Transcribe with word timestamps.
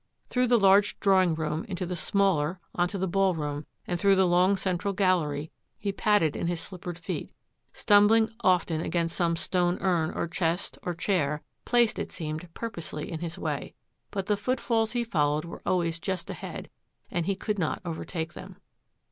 Through 0.25 0.47
the 0.47 0.57
large 0.59 0.99
drawing 0.99 1.35
room 1.35 1.63
into 1.65 1.85
the 1.85 1.95
smaller, 1.95 2.59
on 2.73 2.87
to 2.87 2.97
the 2.97 3.07
ball 3.07 3.35
room, 3.35 3.67
and 3.85 3.99
through 3.99 4.15
the 4.15 4.25
long 4.25 4.57
central 4.57 4.95
gallery 4.95 5.51
he 5.77 5.91
padded 5.91 6.35
in 6.35 6.47
his 6.47 6.59
slippered 6.59 6.97
feet, 6.97 7.31
stumbling 7.71 8.27
often 8.39 8.81
against 8.81 9.15
some 9.15 9.35
stone 9.35 9.77
urn 9.79 10.09
or 10.09 10.27
chest 10.27 10.79
or 10.81 10.95
chair, 10.95 11.43
placed, 11.65 11.99
it 11.99 12.11
seemed, 12.11 12.51
purposely 12.55 13.11
in 13.11 13.19
his 13.19 13.37
way; 13.37 13.75
but 14.09 14.25
the 14.25 14.35
footfalls 14.37 14.93
he 14.93 15.03
followed 15.03 15.45
were 15.45 15.61
always 15.67 15.99
just 15.99 16.31
ahead 16.31 16.71
and 17.11 17.27
he 17.27 17.35
could 17.35 17.59
not 17.59 17.79
overtake 17.85 18.33
them. 18.33 18.55